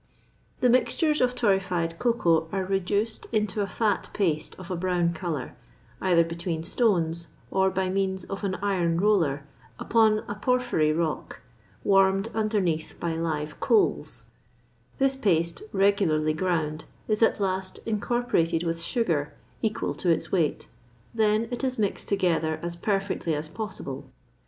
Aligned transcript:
The 0.61 0.69
mixtures 0.71 1.21
of 1.21 1.35
torrefied 1.35 1.99
cocoa 1.99 2.47
are 2.51 2.65
reduced 2.65 3.27
into 3.31 3.61
a 3.61 3.67
fat 3.67 4.09
paste 4.13 4.55
of 4.57 4.71
a 4.71 4.75
brown 4.75 5.13
colour, 5.13 5.55
either 6.01 6.23
between 6.23 6.63
stones, 6.63 7.27
or 7.51 7.69
by 7.69 7.87
means 7.87 8.23
of 8.25 8.43
an 8.43 8.55
iron 8.63 8.99
roller 8.99 9.43
upon 9.77 10.23
a 10.27 10.33
porphyry 10.33 10.91
rock, 10.91 11.41
warmed 11.83 12.29
underneath 12.33 12.95
by 12.99 13.13
live 13.15 13.59
coals; 13.59 14.25
this 14.97 15.15
paste, 15.15 15.61
regularly 15.71 16.33
ground, 16.33 16.85
is 17.07 17.21
at 17.21 17.39
last 17.39 17.79
incorporated 17.85 18.63
with 18.63 18.81
sugar, 18.81 19.35
equal 19.61 19.93
to 19.93 20.09
its 20.09 20.31
weight, 20.31 20.67
then 21.13 21.47
it 21.51 21.63
is 21.63 21.77
mixed 21.77 22.07
together 22.09 22.57
as 22.63 22.75
perfectly 22.75 23.35
as 23.35 23.47
possible. 23.47 24.05